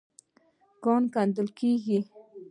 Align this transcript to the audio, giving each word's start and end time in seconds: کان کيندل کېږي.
کان 0.83 1.03
کيندل 1.13 1.47
کېږي. 1.57 1.99